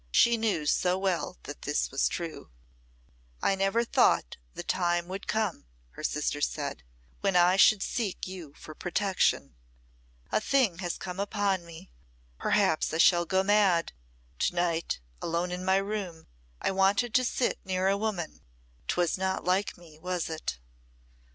[0.09, 2.49] She knew so well that this was true.
[3.39, 6.81] "I never thought the time would come," her sister said,
[7.19, 9.53] "when I should seek you for protection.
[10.31, 11.91] A thing has come upon me
[12.39, 13.93] perhaps I shall go mad
[14.39, 16.25] to night, alone in my room,
[16.59, 18.41] I wanted to sit near a woman
[18.87, 20.57] 'twas not like me, was it?"